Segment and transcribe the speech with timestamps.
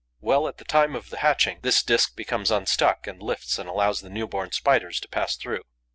[0.19, 4.09] Well, at the time of the hatching, this disk becomes unstuck, lifts and allows the
[4.09, 5.61] new born Spiders to pass through.